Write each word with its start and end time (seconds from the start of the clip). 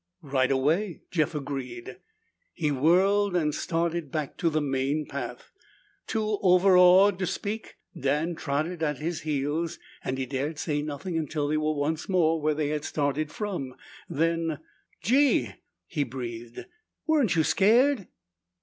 "Right 0.23 0.49
away," 0.49 1.03
Jeff 1.11 1.35
agreed. 1.35 1.99
He 2.55 2.71
whirled 2.71 3.35
and 3.35 3.53
started 3.53 4.09
back 4.11 4.35
to 4.37 4.49
the 4.49 4.59
main 4.59 5.05
path. 5.05 5.51
Too 6.07 6.39
over 6.41 6.75
awed 6.75 7.19
to 7.19 7.27
speak, 7.27 7.75
Dan 7.95 8.33
trotted 8.33 8.81
at 8.81 8.97
his 8.97 9.21
heels 9.21 9.77
and 10.03 10.17
he 10.17 10.25
dared 10.25 10.57
say 10.57 10.81
nothing 10.81 11.19
until 11.19 11.47
they 11.47 11.57
were 11.57 11.75
once 11.75 12.09
more 12.09 12.41
where 12.41 12.55
they 12.55 12.69
had 12.69 12.83
started 12.83 13.31
from. 13.31 13.75
Then, 14.09 14.57
"Gee!" 15.03 15.53
he 15.85 16.03
breathed. 16.03 16.65
"Weren't 17.05 17.35
you 17.35 17.43
scared?" 17.43 18.07